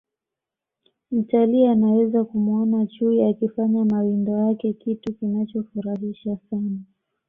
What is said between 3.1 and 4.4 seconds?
akifanya mawindo